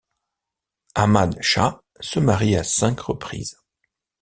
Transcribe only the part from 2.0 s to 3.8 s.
marie à cinq reprises.